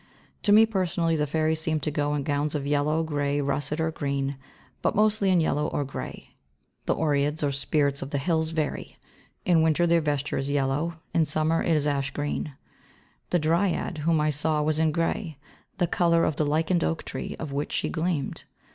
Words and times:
To 0.41 0.51
me, 0.51 0.65
personally, 0.65 1.15
the 1.15 1.27
fairies 1.27 1.61
seem 1.61 1.79
to 1.81 1.91
go 1.91 2.15
in 2.15 2.23
gowns 2.23 2.55
of 2.55 2.65
yellow, 2.65 3.03
grey, 3.03 3.39
russet 3.39 3.79
or 3.79 3.91
green, 3.91 4.35
but 4.81 4.95
mostly 4.95 5.29
in 5.29 5.39
yellow 5.39 5.67
or 5.67 5.85
grey. 5.85 6.31
The 6.87 6.95
Oreads 6.95 7.43
or 7.43 7.51
Spirits 7.51 8.01
of 8.01 8.09
the 8.09 8.17
hills 8.17 8.49
vary. 8.49 8.97
In 9.45 9.61
winter 9.61 9.85
their 9.85 10.01
vesture 10.01 10.37
is 10.39 10.49
yellow, 10.49 10.95
in 11.13 11.25
summer 11.25 11.61
it 11.61 11.75
is 11.75 11.85
ash 11.85 12.09
green. 12.09 12.55
The 13.29 13.37
Dryad 13.37 13.99
whom 13.99 14.19
I 14.19 14.31
saw 14.31 14.63
was 14.63 14.79
in 14.79 14.91
grey, 14.91 15.37
the 15.77 15.85
colour 15.85 16.25
of 16.25 16.35
the 16.35 16.47
lichened 16.47 16.83
oak 16.83 17.03
tree 17.03 17.35
out 17.39 17.43
of 17.43 17.51
which 17.53 17.71
she 17.71 17.87
gleamed. 17.87 18.43